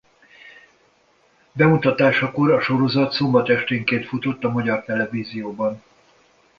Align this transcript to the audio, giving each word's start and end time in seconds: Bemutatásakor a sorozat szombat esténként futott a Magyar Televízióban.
Bemutatásakor 1.51 2.51
a 2.51 2.61
sorozat 2.61 3.11
szombat 3.11 3.49
esténként 3.49 4.05
futott 4.05 4.43
a 4.43 4.51
Magyar 4.51 4.83
Televízióban. 4.83 5.83